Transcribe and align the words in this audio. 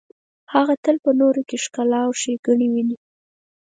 هغه 0.53 0.73
تل 0.83 0.95
په 1.05 1.11
نورو 1.19 1.41
کې 1.49 1.57
ښکلا 1.63 1.99
او 2.07 2.11
ښیګڼې 2.21 2.67
ویني. 2.73 2.97